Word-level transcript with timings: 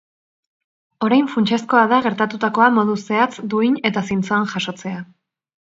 Orain 1.07 1.27
funtsezkoa 1.33 1.83
da 1.93 2.01
gertatutakoa 2.07 2.71
modu 2.79 2.99
zehatz, 3.05 3.31
duin 3.55 3.79
eta 3.91 4.07
zintzoan 4.11 4.53
jasotzea. 4.57 5.09